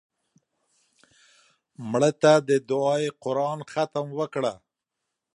[1.91, 4.53] مړه ته د دعایي قرآن ختم وکړه